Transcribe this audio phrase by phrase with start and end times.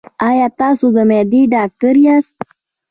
[0.29, 2.35] ایا تاسو د معدې ډاکټر یاست؟